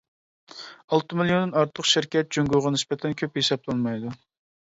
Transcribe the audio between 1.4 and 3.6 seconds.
ئارتۇق شىركەت جۇڭگوغا نىسبەتەن كۆپ